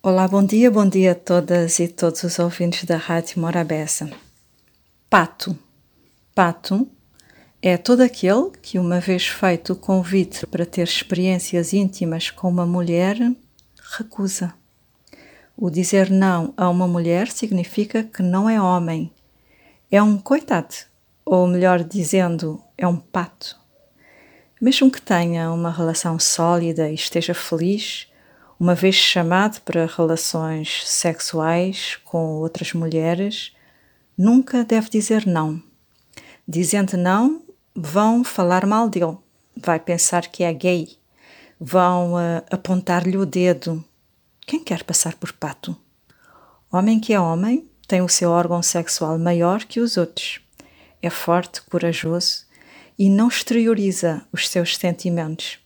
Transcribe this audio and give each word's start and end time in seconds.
Olá, 0.00 0.28
bom 0.28 0.44
dia, 0.44 0.70
bom 0.70 0.88
dia 0.88 1.10
a 1.10 1.14
todas 1.16 1.80
e 1.80 1.88
todos 1.88 2.22
os 2.22 2.38
ouvintes 2.38 2.84
da 2.84 2.96
Rádio 2.96 3.40
Morabeza. 3.40 4.08
Pato. 5.10 5.58
Pato 6.32 6.88
é 7.60 7.76
todo 7.76 8.02
aquele 8.02 8.52
que, 8.62 8.78
uma 8.78 9.00
vez 9.00 9.26
feito 9.26 9.72
o 9.72 9.76
convite 9.76 10.46
para 10.46 10.64
ter 10.64 10.84
experiências 10.84 11.72
íntimas 11.72 12.30
com 12.30 12.48
uma 12.48 12.64
mulher, 12.64 13.16
recusa. 13.98 14.54
O 15.56 15.68
dizer 15.68 16.10
não 16.10 16.54
a 16.56 16.70
uma 16.70 16.86
mulher 16.86 17.26
significa 17.26 18.04
que 18.04 18.22
não 18.22 18.48
é 18.48 18.62
homem, 18.62 19.12
é 19.90 20.00
um 20.00 20.16
coitado, 20.16 20.76
ou 21.24 21.44
melhor 21.48 21.82
dizendo, 21.82 22.62
é 22.78 22.86
um 22.86 22.96
pato. 22.96 23.58
Mesmo 24.60 24.92
que 24.92 25.02
tenha 25.02 25.50
uma 25.50 25.72
relação 25.72 26.20
sólida 26.20 26.88
e 26.88 26.94
esteja 26.94 27.34
feliz, 27.34 28.06
uma 28.58 28.74
vez 28.74 28.94
chamado 28.94 29.60
para 29.60 29.86
relações 29.86 30.82
sexuais 30.84 31.98
com 32.04 32.36
outras 32.36 32.72
mulheres, 32.72 33.52
nunca 34.16 34.64
deve 34.64 34.90
dizer 34.90 35.26
não. 35.26 35.62
Dizendo 36.46 36.96
não, 36.96 37.42
vão 37.74 38.24
falar 38.24 38.66
mal 38.66 38.88
dele, 38.88 39.16
vai 39.56 39.78
pensar 39.78 40.26
que 40.26 40.42
é 40.42 40.52
gay, 40.52 40.96
vão 41.60 42.14
uh, 42.14 42.42
apontar-lhe 42.50 43.16
o 43.16 43.26
dedo. 43.26 43.84
Quem 44.46 44.62
quer 44.62 44.82
passar 44.82 45.14
por 45.14 45.32
pato? 45.32 45.76
Homem 46.70 46.98
que 46.98 47.12
é 47.12 47.20
homem 47.20 47.68
tem 47.86 48.02
o 48.02 48.08
seu 48.08 48.30
órgão 48.30 48.62
sexual 48.62 49.18
maior 49.18 49.64
que 49.64 49.80
os 49.80 49.96
outros. 49.96 50.40
É 51.00 51.08
forte, 51.08 51.62
corajoso 51.62 52.46
e 52.98 53.08
não 53.08 53.28
exterioriza 53.28 54.22
os 54.32 54.48
seus 54.48 54.76
sentimentos. 54.76 55.58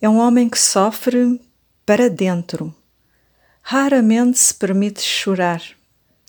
É 0.00 0.08
um 0.08 0.18
homem 0.18 0.48
que 0.48 0.58
sofre 0.58 1.40
para 1.84 2.08
dentro. 2.08 2.74
Raramente 3.60 4.38
se 4.38 4.54
permite 4.54 5.00
chorar. 5.00 5.62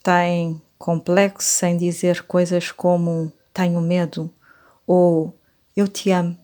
Tem 0.02 0.60
complexo 0.78 1.48
sem 1.48 1.76
dizer 1.76 2.22
coisas 2.22 2.70
como 2.70 3.32
tenho 3.52 3.80
medo 3.80 4.30
ou 4.86 5.38
eu 5.76 5.88
te 5.88 6.10
amo. 6.10 6.36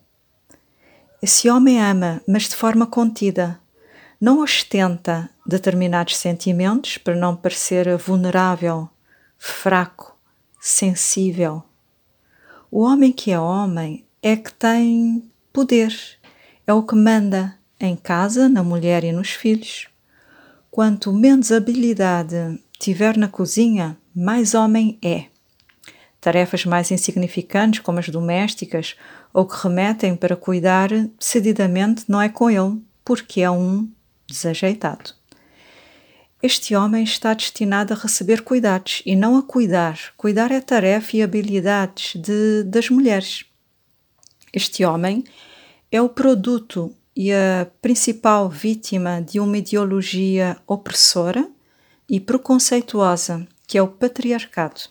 Esse 1.21 1.49
homem 1.49 1.79
ama, 1.79 2.21
mas 2.27 2.49
de 2.49 2.55
forma 2.55 2.87
contida. 2.87 3.59
Não 4.19 4.41
ostenta 4.41 5.29
determinados 5.45 6.17
sentimentos 6.17 6.97
para 6.97 7.15
não 7.15 7.35
parecer 7.35 7.95
vulnerável, 7.97 8.89
fraco, 9.37 10.17
sensível. 10.59 11.63
O 12.69 12.83
homem 12.83 13.11
que 13.11 13.31
é 13.31 13.39
homem 13.39 14.05
é 14.21 14.35
que 14.35 14.53
tem 14.53 15.29
poder, 15.51 15.93
é 16.65 16.73
o 16.73 16.83
que 16.83 16.95
manda, 16.95 17.57
em 17.85 17.95
casa, 17.95 18.47
na 18.47 18.63
mulher 18.63 19.03
e 19.03 19.11
nos 19.11 19.31
filhos. 19.31 19.87
Quanto 20.69 21.11
menos 21.11 21.51
habilidade 21.51 22.59
tiver 22.79 23.17
na 23.17 23.27
cozinha, 23.27 23.97
mais 24.15 24.53
homem 24.53 24.97
é. 25.03 25.25
Tarefas 26.19 26.65
mais 26.65 26.91
insignificantes, 26.91 27.79
como 27.79 27.99
as 27.99 28.09
domésticas, 28.09 28.95
ou 29.33 29.45
que 29.45 29.55
remetem 29.61 30.15
para 30.15 30.35
cuidar 30.35 30.89
cedidamente, 31.19 32.05
não 32.07 32.21
é 32.21 32.29
com 32.29 32.49
ele, 32.49 32.81
porque 33.03 33.41
é 33.41 33.49
um 33.49 33.89
desajeitado. 34.27 35.13
Este 36.43 36.75
homem 36.75 37.03
está 37.03 37.33
destinado 37.33 37.93
a 37.93 37.97
receber 37.97 38.41
cuidados 38.41 39.03
e 39.05 39.15
não 39.15 39.37
a 39.37 39.43
cuidar. 39.43 39.99
Cuidar 40.17 40.51
é 40.51 40.59
tarefa 40.59 41.17
e 41.17 41.21
habilidades 41.21 42.19
de, 42.19 42.63
das 42.63 42.89
mulheres. 42.89 43.45
Este 44.51 44.83
homem 44.83 45.23
é 45.91 46.01
o 46.01 46.09
produto 46.09 46.95
e 47.15 47.31
a 47.31 47.67
principal 47.81 48.49
vítima 48.49 49.21
de 49.21 49.39
uma 49.39 49.57
ideologia 49.57 50.57
opressora 50.65 51.49
e 52.09 52.19
preconceituosa, 52.19 53.47
que 53.67 53.77
é 53.77 53.81
o 53.81 53.87
patriarcado. 53.87 54.81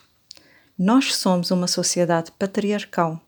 Nós 0.78 1.14
somos 1.14 1.50
uma 1.50 1.66
sociedade 1.66 2.32
patriarcal. 2.32 3.20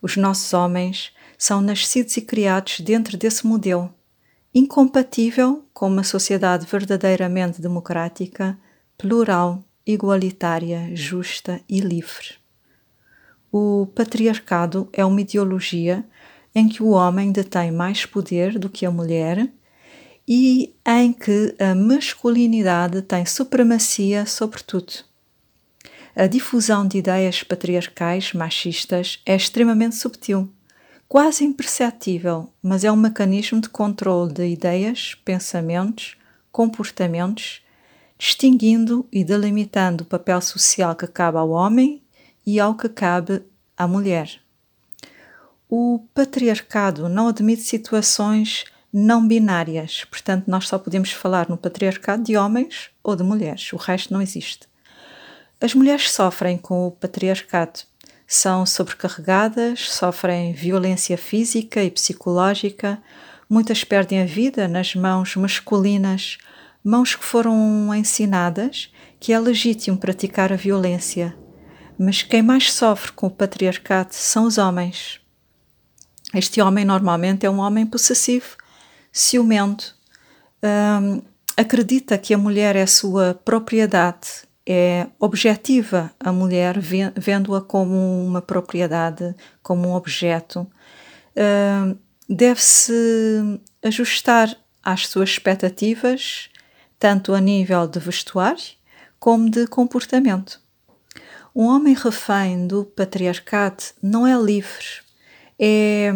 Os 0.00 0.16
nossos 0.16 0.52
homens 0.52 1.12
são 1.38 1.60
nascidos 1.60 2.16
e 2.16 2.22
criados 2.22 2.80
dentro 2.80 3.16
desse 3.16 3.46
modelo, 3.46 3.92
incompatível 4.54 5.64
com 5.72 5.88
uma 5.88 6.04
sociedade 6.04 6.66
verdadeiramente 6.66 7.60
democrática, 7.60 8.58
plural, 8.98 9.64
igualitária, 9.86 10.90
justa 10.94 11.60
e 11.68 11.80
livre. 11.80 12.34
O 13.50 13.86
patriarcado 13.94 14.88
é 14.92 15.04
uma 15.04 15.20
ideologia 15.20 16.04
em 16.54 16.68
que 16.68 16.82
o 16.82 16.90
homem 16.90 17.32
detém 17.32 17.70
mais 17.70 18.04
poder 18.04 18.58
do 18.58 18.68
que 18.68 18.84
a 18.84 18.90
mulher 18.90 19.48
e 20.26 20.74
em 20.86 21.12
que 21.12 21.54
a 21.58 21.74
masculinidade 21.74 23.02
tem 23.02 23.24
supremacia 23.24 24.26
sobre 24.26 24.62
tudo. 24.62 24.92
A 26.14 26.26
difusão 26.26 26.86
de 26.86 26.98
ideias 26.98 27.42
patriarcais 27.42 28.34
machistas 28.34 29.20
é 29.24 29.34
extremamente 29.34 29.96
subtil, 29.96 30.52
quase 31.08 31.42
imperceptível, 31.44 32.52
mas 32.62 32.84
é 32.84 32.92
um 32.92 32.96
mecanismo 32.96 33.60
de 33.60 33.68
controle 33.68 34.32
de 34.32 34.46
ideias, 34.46 35.14
pensamentos, 35.24 36.16
comportamentos, 36.50 37.62
distinguindo 38.18 39.06
e 39.10 39.24
delimitando 39.24 40.04
o 40.04 40.06
papel 40.06 40.40
social 40.42 40.94
que 40.94 41.06
cabe 41.06 41.38
ao 41.38 41.48
homem 41.48 42.02
e 42.46 42.60
ao 42.60 42.76
que 42.76 42.88
cabe 42.88 43.42
à 43.76 43.88
mulher. 43.88 44.41
O 45.74 46.00
patriarcado 46.12 47.08
não 47.08 47.28
admite 47.28 47.62
situações 47.62 48.66
não 48.92 49.26
binárias, 49.26 50.04
portanto, 50.04 50.44
nós 50.46 50.68
só 50.68 50.78
podemos 50.78 51.12
falar 51.12 51.48
no 51.48 51.56
patriarcado 51.56 52.24
de 52.24 52.36
homens 52.36 52.90
ou 53.02 53.16
de 53.16 53.22
mulheres, 53.22 53.72
o 53.72 53.78
resto 53.78 54.12
não 54.12 54.20
existe. 54.20 54.68
As 55.58 55.74
mulheres 55.74 56.12
sofrem 56.12 56.58
com 56.58 56.86
o 56.86 56.90
patriarcado, 56.90 57.80
são 58.26 58.66
sobrecarregadas, 58.66 59.88
sofrem 59.90 60.52
violência 60.52 61.16
física 61.16 61.82
e 61.82 61.90
psicológica, 61.90 63.02
muitas 63.48 63.82
perdem 63.82 64.20
a 64.20 64.26
vida 64.26 64.68
nas 64.68 64.94
mãos 64.94 65.34
masculinas, 65.36 66.36
mãos 66.84 67.16
que 67.16 67.24
foram 67.24 67.94
ensinadas 67.94 68.92
que 69.18 69.32
é 69.32 69.40
legítimo 69.40 69.96
praticar 69.96 70.52
a 70.52 70.56
violência. 70.56 71.34
Mas 71.98 72.20
quem 72.20 72.42
mais 72.42 72.70
sofre 72.70 73.12
com 73.12 73.28
o 73.28 73.30
patriarcado 73.30 74.12
são 74.12 74.44
os 74.44 74.58
homens. 74.58 75.21
Este 76.34 76.62
homem 76.62 76.84
normalmente 76.84 77.44
é 77.44 77.50
um 77.50 77.58
homem 77.58 77.84
possessivo, 77.84 78.56
ciumento, 79.12 79.94
um, 80.62 81.20
acredita 81.56 82.16
que 82.16 82.32
a 82.32 82.38
mulher 82.38 82.74
é 82.74 82.86
sua 82.86 83.34
propriedade, 83.44 84.28
é 84.66 85.08
objetiva 85.18 86.10
a 86.18 86.32
mulher, 86.32 86.78
vendo-a 87.16 87.60
como 87.60 88.24
uma 88.24 88.40
propriedade, 88.40 89.34
como 89.62 89.88
um 89.88 89.94
objeto. 89.94 90.66
Um, 91.36 91.96
Deve-se 92.28 93.60
ajustar 93.82 94.56
às 94.82 95.08
suas 95.08 95.30
expectativas, 95.30 96.48
tanto 96.98 97.34
a 97.34 97.40
nível 97.40 97.86
de 97.86 97.98
vestuário 97.98 98.62
como 99.18 99.50
de 99.50 99.66
comportamento. 99.66 100.58
Um 101.54 101.64
homem 101.64 101.94
refém 101.94 102.66
do 102.66 102.84
patriarcado 102.84 103.82
não 104.02 104.26
é 104.26 104.34
livre 104.40 105.02
é 105.64 106.12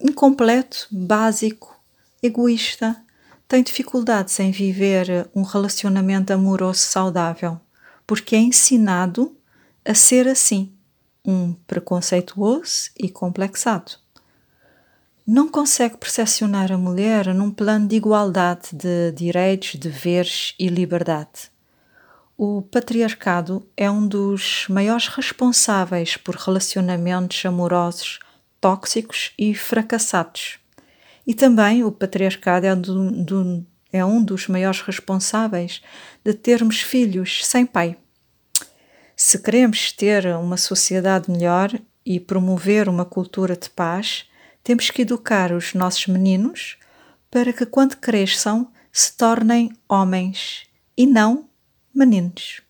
incompleto, 0.00 0.88
básico, 0.90 1.72
egoísta, 2.20 3.00
tem 3.46 3.62
dificuldades 3.62 4.40
em 4.40 4.50
viver 4.50 5.30
um 5.32 5.42
relacionamento 5.42 6.32
amoroso 6.32 6.80
saudável, 6.80 7.60
porque 8.04 8.34
é 8.34 8.40
ensinado 8.40 9.32
a 9.84 9.94
ser 9.94 10.26
assim, 10.26 10.72
um 11.24 11.52
preconceituoso 11.52 12.90
e 12.98 13.08
complexado. 13.08 13.92
Não 15.24 15.48
consegue 15.48 15.96
percepcionar 15.96 16.72
a 16.72 16.78
mulher 16.78 17.32
num 17.32 17.52
plano 17.52 17.86
de 17.86 17.94
igualdade 17.94 18.70
de 18.72 19.12
direitos, 19.12 19.76
deveres 19.76 20.56
e 20.58 20.66
liberdade. 20.66 21.52
O 22.36 22.62
patriarcado 22.62 23.64
é 23.76 23.88
um 23.88 24.08
dos 24.08 24.66
maiores 24.68 25.06
responsáveis 25.06 26.16
por 26.16 26.34
relacionamentos 26.34 27.46
amorosos 27.46 28.18
tóxicos 28.66 29.32
e 29.38 29.54
fracassados. 29.54 30.58
E 31.24 31.32
também 31.32 31.84
o 31.84 31.92
patriarcado 31.92 32.66
é, 32.66 32.74
do, 32.74 33.12
do, 33.12 33.66
é 33.92 34.04
um 34.04 34.20
dos 34.20 34.48
maiores 34.48 34.80
responsáveis 34.80 35.80
de 36.24 36.34
termos 36.34 36.80
filhos 36.80 37.46
sem 37.46 37.64
pai. 37.64 37.96
Se 39.14 39.38
queremos 39.38 39.92
ter 39.92 40.26
uma 40.34 40.56
sociedade 40.56 41.30
melhor 41.30 41.78
e 42.04 42.18
promover 42.18 42.88
uma 42.88 43.04
cultura 43.04 43.56
de 43.56 43.70
paz, 43.70 44.24
temos 44.64 44.90
que 44.90 45.02
educar 45.02 45.52
os 45.52 45.72
nossos 45.72 46.08
meninos 46.08 46.76
para 47.30 47.52
que, 47.52 47.66
quando 47.66 47.96
cresçam, 47.98 48.68
se 48.90 49.16
tornem 49.16 49.70
homens 49.88 50.66
e 50.96 51.06
não 51.06 51.48
meninos. 51.94 52.62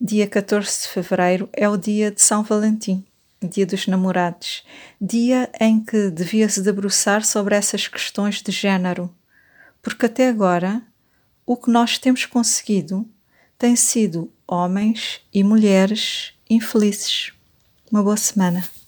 Dia 0.00 0.26
14 0.26 0.84
de 0.84 0.88
fevereiro 0.88 1.50
é 1.52 1.68
o 1.68 1.76
dia 1.76 2.10
de 2.10 2.22
São 2.22 2.42
Valentim. 2.42 3.04
Dia 3.48 3.66
dos 3.66 3.86
Namorados, 3.86 4.64
dia 5.00 5.50
em 5.60 5.82
que 5.82 6.10
devia 6.10 6.48
se 6.48 6.62
debruçar 6.62 7.24
sobre 7.24 7.54
essas 7.54 7.88
questões 7.88 8.40
de 8.40 8.52
género, 8.52 9.12
porque 9.82 10.06
até 10.06 10.28
agora 10.28 10.82
o 11.44 11.56
que 11.56 11.70
nós 11.70 11.98
temos 11.98 12.24
conseguido 12.24 13.06
tem 13.58 13.76
sido 13.76 14.32
homens 14.46 15.20
e 15.32 15.42
mulheres 15.44 16.32
infelizes. 16.48 17.32
Uma 17.90 18.02
boa 18.02 18.16
semana. 18.16 18.64